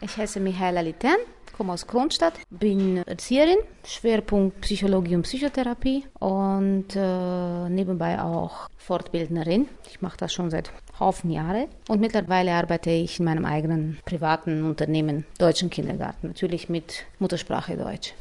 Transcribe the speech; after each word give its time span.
Ich 0.00 0.16
heiße 0.16 0.38
Michaela 0.38 0.80
Liten, 0.80 1.16
komme 1.56 1.72
aus 1.72 1.86
Kronstadt, 1.86 2.34
bin 2.50 2.98
Erzieherin, 2.98 3.58
Schwerpunkt 3.84 4.60
Psychologie 4.60 5.16
und 5.16 5.22
Psychotherapie 5.22 6.04
und 6.20 6.94
äh, 6.94 7.68
nebenbei 7.68 8.20
auch 8.22 8.68
Fortbildnerin. 8.76 9.66
Ich 9.90 10.00
mache 10.00 10.16
das 10.16 10.32
schon 10.32 10.50
seit 10.50 10.70
Haufen 11.00 11.30
Jahre 11.32 11.66
und 11.88 12.00
mittlerweile 12.00 12.52
arbeite 12.52 12.90
ich 12.90 13.18
in 13.18 13.24
meinem 13.24 13.44
eigenen 13.44 13.98
privaten 14.04 14.62
Unternehmen, 14.62 15.26
Deutschen 15.38 15.68
Kindergarten, 15.68 16.28
natürlich 16.28 16.68
mit 16.68 17.04
Muttersprache 17.18 17.76
Deutsch. 17.76 18.14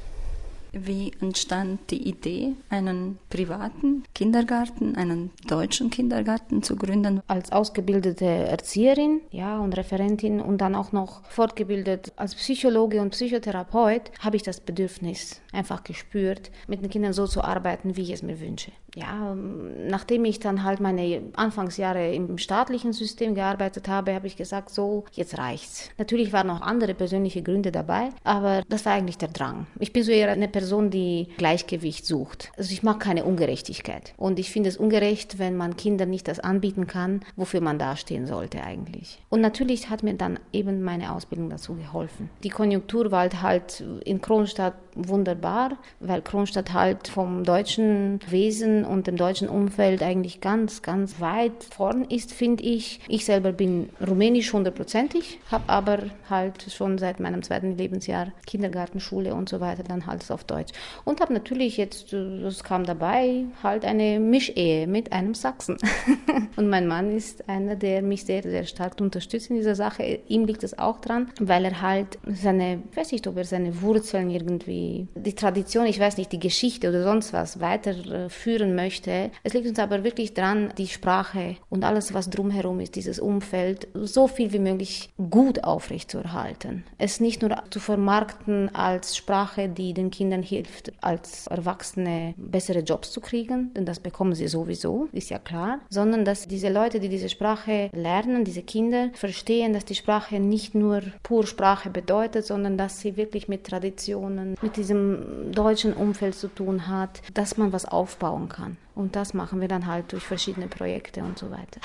Wie 0.71 1.11
entstand 1.21 1.79
die 1.89 2.07
Idee, 2.07 2.54
einen 2.70 3.20
privaten 3.29 4.04
Kindergarten, 4.13 4.95
einen 4.95 5.31
deutschen 5.47 5.89
Kindergarten 5.89 6.63
zu 6.63 6.75
gründen? 6.75 7.21
Als 7.27 7.52
ausgebildete 7.52 8.25
Erzieherin 8.25 9.21
ja, 9.31 9.59
und 9.59 9.75
Referentin 9.77 10.39
und 10.41 10.59
dann 10.59 10.75
auch 10.75 10.91
noch 10.91 11.23
fortgebildet 11.25 12.13
als 12.16 12.35
Psychologe 12.35 13.02
und 13.02 13.11
Psychotherapeut 13.11 14.12
habe 14.20 14.35
ich 14.35 14.43
das 14.43 14.59
Bedürfnis 14.59 15.41
einfach 15.53 15.84
gespürt, 15.84 16.52
mit 16.68 16.81
den 16.81 16.90
Kindern 16.90 17.13
so 17.13 17.27
zu 17.27 17.43
arbeiten, 17.43 17.95
wie 17.95 18.04
ich 18.04 18.12
es 18.12 18.23
mir 18.23 18.40
wünsche. 18.40 18.71
Ja, 18.95 19.35
nachdem 19.35 20.26
ich 20.26 20.40
dann 20.40 20.63
halt 20.63 20.79
meine 20.79 21.21
Anfangsjahre 21.35 22.13
im 22.13 22.38
staatlichen 22.40 22.93
System 22.93 23.35
gearbeitet 23.35 23.88
habe, 23.88 24.15
habe 24.15 24.26
ich 24.26 24.35
gesagt, 24.35 24.71
so, 24.71 25.05
jetzt 25.12 25.38
reicht's. 25.38 25.91
Natürlich 25.99 26.34
waren 26.34 26.48
noch 26.48 26.62
andere 26.62 26.95
persönliche 26.95 27.43
Gründe 27.43 27.71
dabei, 27.71 28.09
aber 28.23 28.63
das 28.70 28.85
war 28.85 28.93
eigentlich 28.93 29.20
der 29.20 29.27
Drang. 29.27 29.68
Ich 29.79 29.93
bin 29.93 30.04
so 30.04 30.12
eher 30.12 30.31
eine 30.31 30.48
Person, 30.57 30.89
die 30.89 31.27
Gleichgewicht 31.38 32.07
sucht. 32.07 32.52
Also 32.57 32.71
ich 32.71 32.81
mag 32.81 32.99
keine 32.99 33.25
Ungerechtigkeit. 33.25 34.15
Und 34.17 34.39
ich 34.39 34.49
finde 34.49 34.70
es 34.70 34.77
ungerecht, 34.77 35.38
wenn 35.38 35.55
man 35.55 35.77
Kindern 35.77 36.09
nicht 36.09 36.27
das 36.27 36.39
anbieten 36.39 36.88
kann, 36.88 37.21
wofür 37.35 37.61
man 37.61 37.77
dastehen 37.77 38.25
sollte 38.25 38.63
eigentlich. 38.63 39.20
Und 39.29 39.41
natürlich 39.41 39.91
hat 39.91 40.01
mir 40.01 40.15
dann 40.15 40.39
eben 40.51 40.81
meine 40.81 41.13
Ausbildung 41.13 41.51
dazu 41.51 41.75
geholfen. 41.75 42.31
Die 42.43 42.49
Konjunktur 42.49 43.12
war 43.12 43.29
halt 43.43 43.84
in 44.03 44.20
Kronstadt 44.20 44.73
wunderbar, 44.95 45.77
weil 45.99 46.23
Kronstadt 46.23 46.73
halt 46.73 47.07
vom 47.07 47.43
deutschen 47.43 48.20
Wesen 48.27 48.84
und 48.84 49.05
dem 49.05 49.15
deutschen 49.15 49.49
Umfeld 49.49 50.01
eigentlich 50.01 50.41
ganz, 50.41 50.82
ganz 50.82 51.21
weit 51.21 51.63
vorn 51.70 52.04
ist, 52.05 52.34
finde 52.34 52.63
ich. 52.63 52.99
Ich 53.07 53.26
selber 53.26 53.51
bin 53.51 53.89
rumänisch 54.05 54.51
hundertprozentig, 54.51 55.39
habe 55.51 55.65
aber 55.67 55.99
halt 56.32 56.71
schon 56.71 56.98
seit 56.98 57.20
meinem 57.20 57.43
zweiten 57.43 57.77
Lebensjahr 57.77 58.32
Kindergartenschule 58.48 59.35
und 59.35 59.49
so 59.49 59.60
weiter 59.60 59.84
dann 59.84 60.07
halt 60.07 60.29
auf 60.32 60.43
Deutsch. 60.48 60.73
Und 61.05 61.21
habe 61.21 61.34
natürlich 61.34 61.77
jetzt, 61.77 62.13
das 62.13 62.63
kam 62.63 62.85
dabei, 62.85 63.45
halt 63.63 63.85
eine 63.85 64.19
Mischehe 64.19 64.88
mit 64.88 65.12
einem 65.12 65.34
Sachsen. 65.34 65.78
und 66.56 66.69
mein 66.69 66.88
Mann 66.88 67.16
ist 67.16 67.47
einer, 67.47 67.75
der 67.75 68.01
mich 68.01 68.25
sehr, 68.25 68.44
sehr 68.44 68.66
stark 68.66 69.00
unterstützt 69.00 69.50
in 69.50 69.57
dieser 69.57 69.75
Sache. 69.75 70.19
Ihm 70.28 70.45
liegt 70.45 70.63
es 70.63 70.78
auch 70.78 71.00
dran, 71.00 71.29
weil 71.39 71.66
er 71.66 71.81
halt 71.81 72.17
seine, 72.25 72.84
ich 72.89 72.97
weiß 72.97 73.12
nicht, 73.12 73.28
ob 73.28 73.38
er 73.38 73.45
seine 73.45 73.81
Wurzeln 73.81 74.29
irgendwie, 74.29 75.07
die 75.16 75.35
Tradition, 75.35 75.85
ich 75.85 76.00
weiß 76.00 76.17
nicht, 76.17 76.31
die 76.31 76.39
Geschichte 76.39 76.89
oder 76.89 77.03
sonst 77.03 77.34
was 77.34 77.59
weiterführen 77.59 78.75
möchte. 78.75 79.31
Es 79.44 79.53
liegt 79.53 79.67
uns 79.67 79.79
aber 79.79 80.03
wirklich 80.03 80.34
dran, 80.34 80.73
die 80.78 80.88
Sprache 80.88 81.57
und 81.69 81.84
alles, 81.84 82.13
was 82.13 82.29
drumherum 82.29 82.79
ist, 82.79 82.95
dieses 82.95 83.19
Umfeld, 83.19 83.88
so 83.94 84.28
viel 84.28 84.53
wie 84.53 84.59
möglich 84.59 85.09
gut 85.29 85.63
aufrechtzuerhalten. 85.63 86.84
Es 86.97 87.19
nicht 87.19 87.41
nur 87.41 87.56
zu 87.69 87.79
vermarkten 87.79 88.73
als 88.73 89.16
Sprache, 89.16 89.69
die 89.69 89.94
den 89.94 90.11
Kindern 90.11 90.37
hilft, 90.44 90.91
als 91.02 91.47
Erwachsene 91.47 92.34
bessere 92.38 92.80
Jobs 92.80 93.12
zu 93.12 93.22
kriegen, 93.22 93.74
denn 93.74 93.85
das 93.85 94.00
bekommen 94.00 94.34
sie 94.34 94.47
sowieso, 94.47 95.07
ist 95.12 95.29
ja 95.29 95.40
klar, 95.40 95.79
sondern 95.90 96.25
dass 96.25 96.47
diese 96.47 96.69
Leute, 96.69 97.00
die 97.00 97.09
diese 97.09 97.29
Sprache 97.29 97.90
lernen, 97.94 98.46
diese 98.46 98.63
Kinder, 98.63 99.09
verstehen, 99.13 99.74
dass 99.74 99.85
die 99.85 99.96
Sprache 99.96 100.40
nicht 100.40 100.75
nur 100.75 101.02
pur 101.24 101.46
Sprache 101.46 101.90
bedeutet, 101.90 102.46
sondern 102.46 102.78
dass 102.78 103.00
sie 103.00 103.18
wirklich 103.18 103.47
mit 103.47 103.66
Traditionen, 103.66 104.56
mit 104.62 104.78
diesem 104.78 105.52
deutschen 105.52 105.94
Umfeld 105.94 106.35
zu 106.35 106.47
tun 106.47 106.88
hat, 106.88 107.22
dass 107.34 107.57
man 107.57 107.74
was 107.74 107.85
aufbauen 107.85 108.50
kann. 108.50 108.78
Und 108.96 109.16
das 109.16 109.34
machen 109.34 109.62
wir 109.62 109.67
dann 109.67 109.85
halt 109.85 110.11
durch 110.11 110.23
verschiedene 110.23 110.67
Projekte 110.67 111.22
und 111.22 111.38
so 111.38 111.51
weiter. 111.51 111.79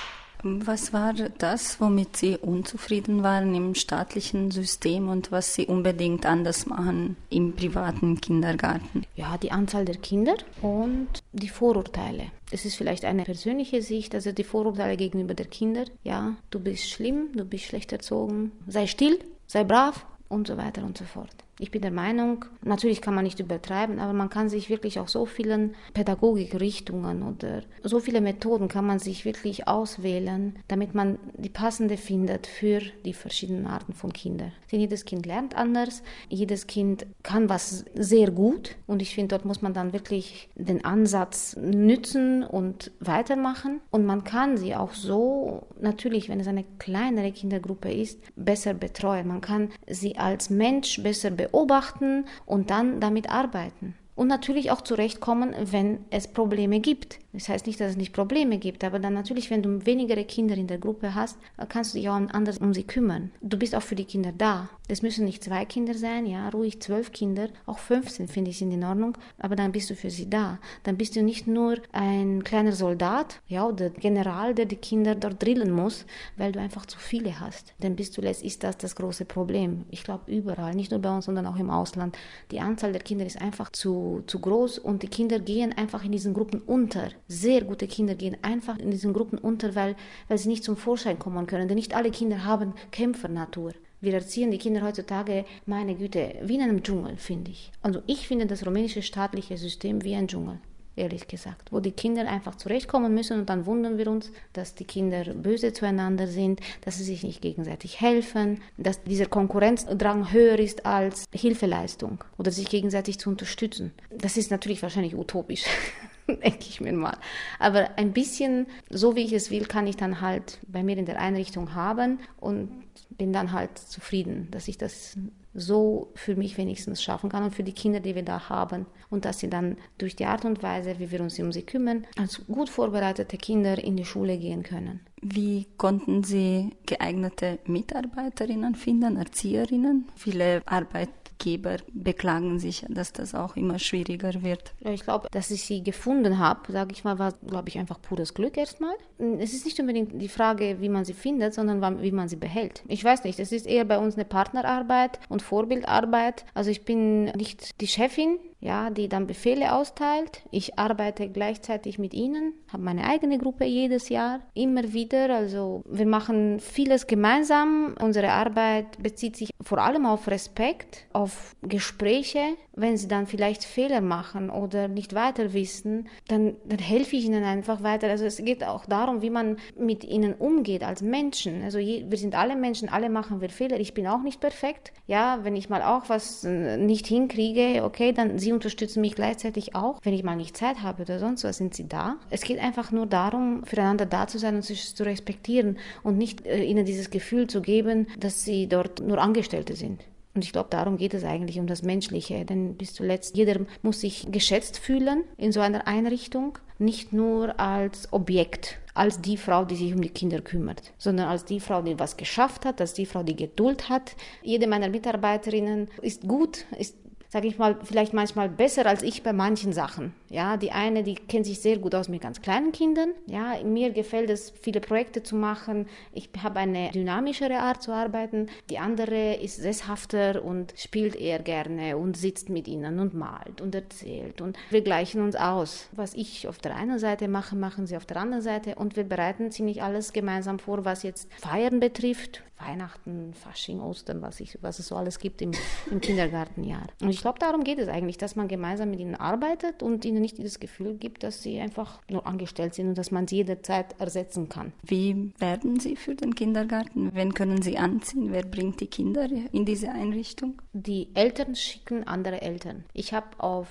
Was 0.44 0.92
war 0.92 1.12
das, 1.12 1.80
womit 1.80 2.16
Sie 2.16 2.36
unzufrieden 2.36 3.22
waren 3.22 3.54
im 3.54 3.76
staatlichen 3.76 4.50
System 4.50 5.08
und 5.08 5.30
was 5.30 5.54
Sie 5.54 5.66
unbedingt 5.66 6.26
anders 6.26 6.66
machen 6.66 7.16
im 7.30 7.54
privaten 7.54 8.20
Kindergarten? 8.20 9.06
Ja, 9.14 9.38
die 9.38 9.52
Anzahl 9.52 9.84
der 9.84 9.96
Kinder 9.96 10.34
und 10.60 11.08
die 11.32 11.48
Vorurteile. 11.48 12.26
Es 12.50 12.64
ist 12.64 12.74
vielleicht 12.74 13.04
eine 13.04 13.22
persönliche 13.22 13.82
Sicht, 13.82 14.14
also 14.16 14.32
die 14.32 14.44
Vorurteile 14.44 14.96
gegenüber 14.96 15.34
der 15.34 15.46
Kinder. 15.46 15.84
Ja, 16.02 16.34
du 16.50 16.58
bist 16.58 16.90
schlimm, 16.90 17.28
du 17.34 17.44
bist 17.44 17.64
schlecht 17.64 17.92
erzogen, 17.92 18.50
sei 18.66 18.88
still, 18.88 19.18
sei 19.46 19.62
brav 19.62 20.04
und 20.28 20.48
so 20.48 20.56
weiter 20.56 20.82
und 20.82 20.98
so 20.98 21.04
fort. 21.04 21.34
Ich 21.58 21.70
bin 21.70 21.82
der 21.82 21.90
Meinung, 21.90 22.46
natürlich 22.62 23.02
kann 23.02 23.14
man 23.14 23.24
nicht 23.24 23.38
übertreiben, 23.38 23.98
aber 23.98 24.14
man 24.14 24.30
kann 24.30 24.48
sich 24.48 24.70
wirklich 24.70 24.98
auch 24.98 25.08
so 25.08 25.26
vielen 25.26 25.74
Pädagogikrichtungen 25.92 27.22
oder 27.22 27.62
so 27.82 28.00
viele 28.00 28.22
Methoden 28.22 28.68
kann 28.68 28.86
man 28.86 28.98
sich 28.98 29.26
wirklich 29.26 29.68
auswählen, 29.68 30.56
damit 30.68 30.94
man 30.94 31.18
die 31.36 31.50
passende 31.50 31.98
findet 31.98 32.46
für 32.46 32.80
die 33.04 33.12
verschiedenen 33.12 33.66
Arten 33.66 33.92
von 33.92 34.14
Kindern. 34.14 34.52
Denn 34.72 34.80
jedes 34.80 35.04
Kind 35.04 35.26
lernt 35.26 35.54
anders, 35.54 36.02
jedes 36.30 36.66
Kind 36.66 37.04
kann 37.22 37.50
was 37.50 37.84
sehr 37.94 38.30
gut 38.30 38.76
und 38.86 39.02
ich 39.02 39.14
finde, 39.14 39.28
dort 39.28 39.44
muss 39.44 39.60
man 39.60 39.74
dann 39.74 39.92
wirklich 39.92 40.48
den 40.54 40.86
Ansatz 40.86 41.54
nützen 41.60 42.44
und 42.44 42.92
weitermachen 42.98 43.82
und 43.90 44.06
man 44.06 44.24
kann 44.24 44.56
sie 44.56 44.74
auch 44.74 44.94
so, 44.94 45.66
natürlich, 45.78 46.30
wenn 46.30 46.40
es 46.40 46.48
eine 46.48 46.64
kleinere 46.78 47.30
Kindergruppe 47.30 47.92
ist, 47.92 48.18
besser 48.36 48.72
betreuen. 48.72 49.28
Man 49.28 49.42
kann 49.42 49.68
sie 49.86 50.16
als 50.16 50.48
Mensch 50.48 51.02
besser 51.02 51.30
beobachten 51.30 51.41
beobachten 51.42 52.26
und 52.46 52.70
dann 52.70 53.00
damit 53.00 53.28
arbeiten. 53.28 53.94
Und 54.22 54.28
natürlich 54.28 54.70
auch 54.70 54.82
zurechtkommen, 54.82 55.52
wenn 55.72 56.04
es 56.10 56.28
Probleme 56.28 56.78
gibt. 56.78 57.18
Das 57.32 57.48
heißt 57.48 57.66
nicht, 57.66 57.80
dass 57.80 57.92
es 57.92 57.96
nicht 57.96 58.12
Probleme 58.12 58.58
gibt, 58.58 58.84
aber 58.84 59.00
dann 59.00 59.14
natürlich, 59.14 59.50
wenn 59.50 59.62
du 59.62 59.84
weniger 59.84 60.22
Kinder 60.22 60.54
in 60.54 60.66
der 60.66 60.78
Gruppe 60.78 61.16
hast, 61.16 61.38
kannst 61.68 61.92
du 61.94 61.98
dich 61.98 62.08
auch 62.08 62.14
anders 62.14 62.58
um 62.58 62.74
sie 62.74 62.84
kümmern. 62.84 63.32
Du 63.40 63.56
bist 63.56 63.74
auch 63.74 63.82
für 63.82 63.94
die 63.94 64.04
Kinder 64.04 64.30
da. 64.36 64.68
Es 64.86 65.00
müssen 65.00 65.24
nicht 65.24 65.42
zwei 65.42 65.64
Kinder 65.64 65.94
sein, 65.94 66.26
ja, 66.26 66.50
ruhig 66.50 66.82
zwölf 66.82 67.12
Kinder, 67.12 67.48
auch 67.64 67.78
15 67.78 68.28
finde 68.28 68.50
ich 68.50 68.58
sind 68.58 68.72
in 68.72 68.84
Ordnung, 68.84 69.16
aber 69.38 69.56
dann 69.56 69.72
bist 69.72 69.88
du 69.88 69.94
für 69.94 70.10
sie 70.10 70.28
da. 70.28 70.58
Dann 70.82 70.98
bist 70.98 71.16
du 71.16 71.22
nicht 71.22 71.46
nur 71.46 71.78
ein 71.92 72.44
kleiner 72.44 72.72
Soldat, 72.72 73.40
ja, 73.48 73.66
oder 73.66 73.88
General, 73.88 74.54
der 74.54 74.66
die 74.66 74.76
Kinder 74.76 75.14
dort 75.14 75.42
drillen 75.42 75.70
muss, 75.70 76.04
weil 76.36 76.52
du 76.52 76.60
einfach 76.60 76.84
zu 76.84 76.98
viele 76.98 77.40
hast. 77.40 77.72
Denn 77.78 77.96
bis 77.96 78.12
zuletzt 78.12 78.42
ist 78.42 78.62
das 78.62 78.76
das 78.76 78.94
große 78.94 79.24
Problem. 79.24 79.86
Ich 79.88 80.04
glaube 80.04 80.30
überall, 80.30 80.74
nicht 80.74 80.90
nur 80.90 81.00
bei 81.00 81.14
uns, 81.14 81.24
sondern 81.24 81.46
auch 81.46 81.56
im 81.56 81.70
Ausland. 81.70 82.18
Die 82.50 82.60
Anzahl 82.60 82.92
der 82.92 83.00
Kinder 83.00 83.24
ist 83.24 83.40
einfach 83.40 83.70
zu, 83.70 84.11
zu 84.20 84.38
groß 84.38 84.78
und 84.78 85.02
die 85.02 85.08
Kinder 85.08 85.38
gehen 85.38 85.72
einfach 85.72 86.04
in 86.04 86.12
diesen 86.12 86.34
Gruppen 86.34 86.60
unter 86.60 87.10
sehr 87.28 87.62
gute 87.62 87.86
Kinder 87.86 88.14
gehen 88.14 88.36
einfach 88.42 88.78
in 88.78 88.90
diesen 88.90 89.12
Gruppen 89.12 89.38
unter, 89.38 89.74
weil, 89.74 89.96
weil 90.28 90.38
sie 90.38 90.48
nicht 90.48 90.64
zum 90.64 90.76
Vorschein 90.76 91.18
kommen 91.18 91.46
können. 91.46 91.68
Denn 91.68 91.76
nicht 91.76 91.94
alle 91.94 92.10
Kinder 92.10 92.44
haben 92.44 92.74
Kämpfernatur. 92.90 93.72
Wir 94.00 94.14
erziehen 94.14 94.50
die 94.50 94.58
Kinder 94.58 94.82
heutzutage, 94.82 95.44
meine 95.64 95.94
Güte, 95.94 96.34
wie 96.42 96.56
in 96.56 96.62
einem 96.62 96.82
Dschungel, 96.82 97.16
finde 97.16 97.52
ich. 97.52 97.70
Also 97.82 98.02
ich 98.06 98.26
finde 98.26 98.46
das 98.46 98.66
rumänische 98.66 99.02
staatliche 99.02 99.56
System 99.56 100.02
wie 100.02 100.14
ein 100.14 100.28
Dschungel 100.28 100.58
ehrlich 100.96 101.28
gesagt, 101.28 101.72
wo 101.72 101.80
die 101.80 101.92
Kinder 101.92 102.28
einfach 102.28 102.54
zurechtkommen 102.56 103.14
müssen 103.14 103.40
und 103.40 103.48
dann 103.48 103.66
wundern 103.66 103.98
wir 103.98 104.08
uns, 104.08 104.30
dass 104.52 104.74
die 104.74 104.84
Kinder 104.84 105.24
böse 105.34 105.72
zueinander 105.72 106.26
sind, 106.26 106.60
dass 106.82 106.98
sie 106.98 107.04
sich 107.04 107.22
nicht 107.22 107.40
gegenseitig 107.40 108.00
helfen, 108.00 108.60
dass 108.76 109.02
dieser 109.02 109.26
Konkurrenzdrang 109.26 110.32
höher 110.32 110.58
ist 110.58 110.86
als 110.86 111.24
Hilfeleistung 111.32 112.22
oder 112.38 112.50
sich 112.50 112.68
gegenseitig 112.68 113.18
zu 113.18 113.30
unterstützen. 113.30 113.92
Das 114.10 114.36
ist 114.36 114.50
natürlich 114.50 114.82
wahrscheinlich 114.82 115.14
utopisch. 115.14 115.64
denke 116.28 116.66
ich 116.68 116.80
mir 116.80 116.92
mal. 116.92 117.16
Aber 117.58 117.90
ein 117.96 118.12
bisschen 118.12 118.66
so 118.90 119.16
wie 119.16 119.22
ich 119.22 119.32
es 119.32 119.50
will, 119.50 119.66
kann 119.66 119.86
ich 119.86 119.96
dann 119.96 120.20
halt 120.20 120.58
bei 120.66 120.82
mir 120.82 120.96
in 120.96 121.06
der 121.06 121.20
Einrichtung 121.20 121.74
haben 121.74 122.20
und 122.40 122.70
bin 123.10 123.32
dann 123.32 123.52
halt 123.52 123.76
zufrieden, 123.78 124.48
dass 124.50 124.68
ich 124.68 124.78
das 124.78 125.16
so 125.54 126.12
für 126.14 126.36
mich 126.36 126.56
wenigstens 126.58 127.02
schaffen 127.02 127.30
kann 127.30 127.44
und 127.44 127.54
für 127.54 127.62
die 127.62 127.72
Kinder, 127.72 128.00
die 128.00 128.14
wir 128.14 128.24
da 128.24 128.48
haben. 128.48 128.86
Und 129.10 129.24
dass 129.24 129.38
sie 129.38 129.50
dann 129.50 129.76
durch 129.98 130.16
die 130.16 130.26
Art 130.26 130.44
und 130.44 130.62
Weise, 130.62 130.98
wie 130.98 131.10
wir 131.10 131.20
uns 131.20 131.38
um 131.38 131.52
sie 131.52 131.62
kümmern, 131.62 132.06
als 132.18 132.46
gut 132.46 132.68
vorbereitete 132.68 133.36
Kinder 133.36 133.82
in 133.82 133.96
die 133.96 134.04
Schule 134.04 134.38
gehen 134.38 134.62
können. 134.62 135.00
Wie 135.20 135.66
konnten 135.76 136.24
Sie 136.24 136.70
geeignete 136.86 137.60
Mitarbeiterinnen 137.66 138.74
finden, 138.74 139.16
Erzieherinnen? 139.16 140.08
Viele 140.16 140.62
Arbeit 140.66 141.10
Arbeitgeber 141.42 141.76
beklagen 141.92 142.58
sich, 142.58 142.84
dass 142.88 143.12
das 143.12 143.34
auch 143.34 143.56
immer 143.56 143.78
schwieriger 143.78 144.42
wird. 144.42 144.72
Ich 144.80 145.02
glaube, 145.02 145.28
dass 145.30 145.50
ich 145.50 145.64
sie 145.64 145.82
gefunden 145.82 146.38
habe, 146.38 146.72
sage 146.72 146.92
ich 146.92 147.04
mal, 147.04 147.18
war, 147.18 147.32
glaube 147.46 147.68
ich, 147.68 147.78
einfach 147.78 148.00
pures 148.00 148.34
Glück 148.34 148.56
erstmal. 148.56 148.94
Es 149.38 149.52
ist 149.52 149.64
nicht 149.64 149.78
unbedingt 149.80 150.20
die 150.20 150.28
Frage, 150.28 150.76
wie 150.80 150.88
man 150.88 151.04
sie 151.04 151.14
findet, 151.14 151.54
sondern 151.54 152.00
wie 152.00 152.12
man 152.12 152.28
sie 152.28 152.36
behält. 152.36 152.82
Ich 152.88 153.02
weiß 153.02 153.24
nicht, 153.24 153.38
es 153.38 153.52
ist 153.52 153.66
eher 153.66 153.84
bei 153.84 153.98
uns 153.98 154.14
eine 154.14 154.24
Partnerarbeit 154.24 155.18
und 155.28 155.42
Vorbildarbeit. 155.42 156.44
Also 156.54 156.70
ich 156.70 156.84
bin 156.84 157.24
nicht 157.24 157.80
die 157.80 157.88
Chefin, 157.88 158.38
ja, 158.62 158.90
die 158.90 159.08
dann 159.08 159.26
Befehle 159.26 159.74
austeilt. 159.74 160.42
Ich 160.52 160.78
arbeite 160.78 161.28
gleichzeitig 161.28 161.98
mit 161.98 162.14
ihnen, 162.14 162.54
habe 162.72 162.84
meine 162.84 163.04
eigene 163.04 163.36
Gruppe 163.38 163.64
jedes 163.64 164.08
Jahr, 164.08 164.40
immer 164.54 164.92
wieder. 164.92 165.34
Also 165.34 165.82
wir 165.84 166.06
machen 166.06 166.60
vieles 166.60 167.08
gemeinsam. 167.08 167.96
Unsere 168.00 168.30
Arbeit 168.30 169.02
bezieht 169.02 169.36
sich 169.36 169.50
vor 169.60 169.78
allem 169.78 170.06
auf 170.06 170.28
Respekt, 170.28 171.06
auf 171.12 171.56
Gespräche. 171.62 172.56
Wenn 172.74 172.96
sie 172.96 173.08
dann 173.08 173.26
vielleicht 173.26 173.64
Fehler 173.64 174.00
machen 174.00 174.50
oder 174.50 174.88
nicht 174.88 175.14
weiter 175.14 175.52
wissen, 175.52 176.08
dann, 176.28 176.56
dann 176.64 176.78
helfe 176.78 177.16
ich 177.16 177.24
ihnen 177.24 177.44
einfach 177.44 177.82
weiter. 177.82 178.08
Also 178.08 178.24
es 178.24 178.38
geht 178.38 178.64
auch 178.64 178.86
darum, 178.86 179.22
wie 179.22 179.30
man 179.30 179.56
mit 179.76 180.04
ihnen 180.04 180.34
umgeht 180.34 180.82
als 180.82 181.02
Menschen. 181.02 181.62
Also 181.62 181.78
je, 181.78 182.06
wir 182.08 182.18
sind 182.18 182.34
alle 182.34 182.56
Menschen, 182.56 182.88
alle 182.88 183.10
machen 183.10 183.40
wir 183.40 183.50
Fehler. 183.50 183.78
Ich 183.78 183.94
bin 183.94 184.06
auch 184.06 184.22
nicht 184.22 184.40
perfekt. 184.40 184.92
Ja, 185.06 185.40
wenn 185.42 185.56
ich 185.56 185.68
mal 185.68 185.82
auch 185.82 186.08
was 186.08 186.44
äh, 186.44 186.76
nicht 186.76 187.06
hinkriege, 187.06 187.84
okay, 187.84 188.12
dann 188.12 188.38
sie 188.38 188.52
unterstützen 188.52 189.00
mich 189.00 189.14
gleichzeitig 189.14 189.74
auch. 189.74 189.98
Wenn 190.02 190.14
ich 190.14 190.24
mal 190.24 190.36
nicht 190.36 190.56
Zeit 190.56 190.82
habe 190.82 191.02
oder 191.02 191.18
sonst 191.18 191.44
was, 191.44 191.58
sind 191.58 191.74
sie 191.74 191.88
da. 191.88 192.16
Es 192.30 192.42
geht 192.42 192.58
einfach 192.58 192.90
nur 192.90 193.06
darum, 193.06 193.64
füreinander 193.64 194.06
da 194.06 194.26
zu 194.26 194.38
sein 194.38 194.56
und 194.56 194.64
sich 194.64 194.94
zu 194.94 195.04
respektieren 195.04 195.78
und 196.02 196.16
nicht 196.16 196.46
äh, 196.46 196.62
ihnen 196.62 196.84
dieses 196.84 197.10
Gefühl 197.10 197.46
zu 197.46 197.60
geben, 197.60 198.06
dass 198.18 198.44
sie 198.44 198.68
dort 198.68 199.00
nur 199.00 199.18
Angestellte 199.18 199.76
sind. 199.76 200.00
Und 200.34 200.44
ich 200.44 200.52
glaube, 200.52 200.70
darum 200.70 200.96
geht 200.96 201.14
es 201.14 201.24
eigentlich 201.24 201.58
um 201.58 201.66
das 201.66 201.82
Menschliche. 201.82 202.44
Denn 202.44 202.76
bis 202.76 202.94
zuletzt, 202.94 203.36
jeder 203.36 203.60
muss 203.82 204.00
sich 204.00 204.30
geschätzt 204.30 204.78
fühlen 204.78 205.24
in 205.36 205.52
so 205.52 205.60
einer 205.60 205.86
Einrichtung, 205.86 206.58
nicht 206.78 207.12
nur 207.12 207.60
als 207.60 208.12
Objekt, 208.12 208.78
als 208.94 209.20
die 209.20 209.36
Frau, 209.36 209.64
die 209.64 209.76
sich 209.76 209.94
um 209.94 210.00
die 210.00 210.08
Kinder 210.08 210.40
kümmert, 210.40 210.92
sondern 210.98 211.28
als 211.28 211.44
die 211.44 211.60
Frau, 211.60 211.82
die 211.82 211.98
was 211.98 212.16
geschafft 212.16 212.64
hat, 212.64 212.80
als 212.80 212.94
die 212.94 213.06
Frau, 213.06 213.22
die 213.22 213.36
Geduld 213.36 213.88
hat. 213.88 214.16
Jede 214.42 214.66
meiner 214.66 214.88
Mitarbeiterinnen 214.88 215.88
ist 216.00 216.26
gut, 216.26 216.64
ist 216.78 216.96
sage 217.32 217.48
ich 217.48 217.56
mal, 217.56 217.78
vielleicht 217.82 218.12
manchmal 218.12 218.50
besser 218.50 218.84
als 218.84 219.02
ich 219.02 219.22
bei 219.22 219.32
manchen 219.32 219.72
Sachen. 219.72 220.12
Ja, 220.28 220.58
die 220.58 220.70
eine, 220.70 221.02
die 221.02 221.14
kennt 221.14 221.46
sich 221.46 221.60
sehr 221.60 221.78
gut 221.78 221.94
aus 221.94 222.10
mit 222.10 222.20
ganz 222.20 222.42
kleinen 222.42 222.72
Kindern. 222.72 223.12
Ja, 223.24 223.54
mir 223.64 223.90
gefällt 223.90 224.28
es, 224.28 224.52
viele 224.60 224.80
Projekte 224.80 225.22
zu 225.22 225.34
machen. 225.34 225.86
Ich 226.12 226.28
habe 226.42 226.58
eine 226.58 226.90
dynamischere 226.90 227.58
Art 227.58 227.82
zu 227.82 227.90
arbeiten. 227.90 228.48
Die 228.68 228.78
andere 228.78 229.36
ist 229.36 229.56
sesshafter 229.56 230.44
und 230.44 230.74
spielt 230.76 231.16
eher 231.16 231.38
gerne 231.38 231.96
und 231.96 232.18
sitzt 232.18 232.50
mit 232.50 232.68
ihnen 232.68 232.98
und 232.98 233.14
malt 233.14 233.62
und 233.62 233.74
erzählt. 233.74 234.42
Und 234.42 234.58
wir 234.68 234.82
gleichen 234.82 235.22
uns 235.22 235.34
aus. 235.34 235.88
Was 235.92 236.12
ich 236.12 236.48
auf 236.48 236.58
der 236.58 236.76
einen 236.76 236.98
Seite 236.98 237.28
mache, 237.28 237.56
machen 237.56 237.86
sie 237.86 237.96
auf 237.96 238.04
der 238.04 238.18
anderen 238.18 238.42
Seite. 238.42 238.74
Und 238.74 238.94
wir 238.94 239.04
bereiten 239.04 239.50
ziemlich 239.50 239.82
alles 239.82 240.12
gemeinsam 240.12 240.58
vor, 240.58 240.84
was 240.84 241.02
jetzt 241.02 241.32
Feiern 241.40 241.80
betrifft. 241.80 242.42
Weihnachten, 242.64 243.34
Fasching, 243.34 243.80
Ostern, 243.80 244.22
was, 244.22 244.40
ich, 244.40 244.58
was 244.62 244.78
es 244.78 244.88
so 244.88 244.96
alles 244.96 245.18
gibt 245.18 245.42
im, 245.42 245.52
im 245.90 246.00
Kindergartenjahr. 246.00 246.86
Und 247.00 247.10
ich 247.10 247.20
glaube, 247.20 247.38
darum 247.38 247.64
geht 247.64 247.78
es 247.78 247.88
eigentlich, 247.88 248.18
dass 248.18 248.36
man 248.36 248.48
gemeinsam 248.48 248.90
mit 248.90 249.00
ihnen 249.00 249.14
arbeitet 249.14 249.82
und 249.82 250.04
ihnen 250.04 250.20
nicht 250.20 250.38
dieses 250.38 250.60
Gefühl 250.60 250.94
gibt, 250.94 251.22
dass 251.22 251.42
sie 251.42 251.60
einfach 251.60 252.00
nur 252.08 252.26
angestellt 252.26 252.74
sind 252.74 252.88
und 252.88 252.98
dass 252.98 253.10
man 253.10 253.26
sie 253.26 253.36
jederzeit 253.36 253.98
ersetzen 254.00 254.48
kann. 254.48 254.72
Wie 254.82 255.32
werden 255.38 255.80
Sie 255.80 255.96
für 255.96 256.14
den 256.14 256.34
Kindergarten? 256.34 257.14
Wen 257.14 257.34
können 257.34 257.62
Sie 257.62 257.78
anziehen? 257.78 258.32
Wer 258.32 258.44
bringt 258.44 258.80
die 258.80 258.86
Kinder 258.86 259.28
in 259.52 259.64
diese 259.64 259.90
Einrichtung? 259.90 260.60
Die 260.72 261.08
Eltern 261.14 261.54
schicken 261.54 262.06
andere 262.06 262.42
Eltern. 262.42 262.84
Ich 262.92 263.12
habe 263.12 263.28
auf 263.38 263.68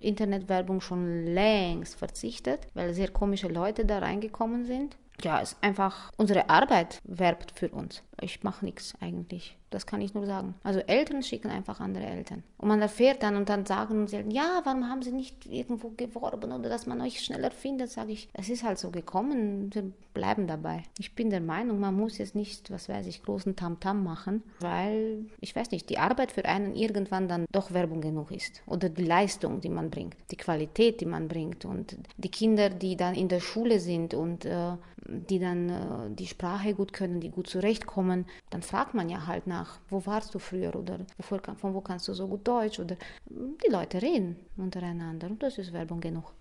Internetwerbung 0.00 0.80
schon 0.80 1.26
längst 1.26 1.96
verzichtet, 1.96 2.60
weil 2.74 2.94
sehr 2.94 3.08
komische 3.08 3.48
Leute 3.48 3.84
da 3.84 3.98
reingekommen 3.98 4.64
sind. 4.64 4.96
Ja, 5.22 5.40
es 5.40 5.52
ist 5.52 5.62
einfach 5.62 6.12
unsere 6.16 6.48
Arbeit 6.48 7.00
werbt 7.04 7.52
für 7.52 7.68
uns. 7.70 8.02
Ich 8.20 8.42
mache 8.42 8.64
nichts 8.64 8.94
eigentlich. 9.00 9.56
Das 9.70 9.86
kann 9.86 10.00
ich 10.00 10.14
nur 10.14 10.26
sagen. 10.26 10.54
Also 10.62 10.80
Eltern 10.80 11.22
schicken 11.22 11.50
einfach 11.50 11.80
andere 11.80 12.06
Eltern. 12.06 12.42
Und 12.56 12.68
man 12.68 12.80
erfährt 12.80 13.22
dann 13.22 13.36
und 13.36 13.48
dann 13.48 13.66
sagen 13.66 14.06
sie, 14.06 14.24
ja, 14.30 14.62
warum 14.64 14.88
haben 14.88 15.02
sie 15.02 15.12
nicht 15.12 15.46
irgendwo 15.46 15.90
geworben 15.90 16.52
oder 16.52 16.70
dass 16.70 16.86
man 16.86 17.00
euch 17.02 17.20
schneller 17.20 17.50
findet, 17.50 17.90
sage 17.90 18.12
ich, 18.12 18.28
es 18.32 18.48
ist 18.48 18.64
halt 18.64 18.78
so 18.78 18.90
gekommen, 18.90 19.72
wir 19.74 19.92
bleiben 20.14 20.46
dabei. 20.46 20.84
Ich 20.98 21.14
bin 21.14 21.28
der 21.28 21.42
Meinung, 21.42 21.80
man 21.80 21.94
muss 21.94 22.18
jetzt 22.18 22.34
nicht, 22.34 22.70
was 22.70 22.88
weiß 22.88 23.06
ich, 23.06 23.22
großen 23.22 23.56
Tamtam 23.56 23.98
-Tam 23.98 24.02
machen, 24.02 24.42
weil, 24.60 25.26
ich 25.40 25.54
weiß 25.54 25.70
nicht, 25.70 25.90
die 25.90 25.98
Arbeit 25.98 26.32
für 26.32 26.44
einen 26.46 26.74
irgendwann 26.74 27.28
dann 27.28 27.44
doch 27.52 27.72
Werbung 27.72 28.00
genug 28.00 28.30
ist. 28.30 28.62
Oder 28.66 28.88
die 28.88 29.04
Leistung, 29.04 29.60
die 29.60 29.68
man 29.68 29.90
bringt, 29.90 30.16
die 30.30 30.36
Qualität, 30.36 31.00
die 31.02 31.06
man 31.06 31.28
bringt 31.28 31.66
und 31.66 31.96
die 32.16 32.30
Kinder, 32.30 32.70
die 32.70 32.96
dann 32.96 33.14
in 33.14 33.28
der 33.28 33.40
Schule 33.40 33.80
sind 33.80 34.14
und 34.14 34.46
äh, 34.46 34.72
die 35.08 35.38
dann 35.38 35.68
äh, 35.68 36.14
die 36.14 36.26
Sprache 36.26 36.74
gut 36.74 36.92
können, 36.92 37.20
die 37.20 37.30
gut 37.30 37.48
zurechtkommen, 37.48 38.07
dann 38.50 38.62
fragt 38.62 38.94
man 38.94 39.08
ja 39.08 39.26
halt 39.26 39.46
nach, 39.46 39.78
wo 39.90 40.04
warst 40.06 40.34
du 40.34 40.38
früher 40.38 40.74
oder 40.74 40.98
von 41.20 41.74
wo 41.74 41.80
kannst 41.80 42.08
du 42.08 42.14
so 42.14 42.26
gut 42.28 42.46
Deutsch 42.46 42.80
oder 42.80 42.96
die 43.26 43.70
Leute 43.70 44.02
reden 44.02 44.36
untereinander 44.56 45.28
und 45.28 45.42
das 45.42 45.58
ist 45.58 45.72
Werbung 45.72 46.00
genug. 46.00 46.32